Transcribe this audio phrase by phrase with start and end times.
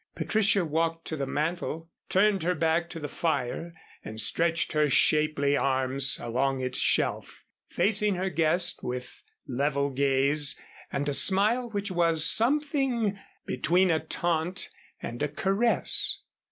[0.15, 3.71] Patricia walked to the mantel, turned her back to the fire
[4.03, 10.59] and stretched her shapely arms along its shelf, facing her guest with level gaze
[10.91, 14.69] and a smile which was something between a taunt
[15.03, 16.23] and a caress.